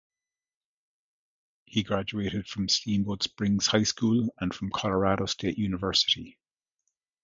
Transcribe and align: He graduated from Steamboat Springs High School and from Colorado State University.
He 1.65 1.83
graduated 1.83 2.47
from 2.47 2.69
Steamboat 2.69 3.21
Springs 3.21 3.67
High 3.67 3.83
School 3.83 4.33
and 4.39 4.51
from 4.51 4.71
Colorado 4.71 5.27
State 5.27 5.59
University. 5.59 6.39